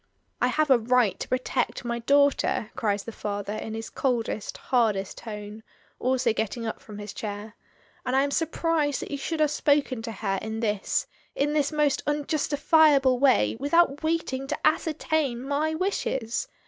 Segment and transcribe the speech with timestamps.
[0.41, 5.19] "I have a right to protect my daughter," cries the father, in his coldest, hardest
[5.19, 5.61] tone,
[5.99, 7.53] also getting up from his chair;
[8.03, 11.71] "and I am surprised that you should have spoken to her in this— in this
[11.71, 16.47] most unjustifiable way without waiting to ascertain my wishes.